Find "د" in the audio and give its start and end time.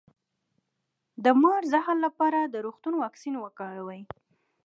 1.23-1.25, 1.67-1.69, 2.43-2.55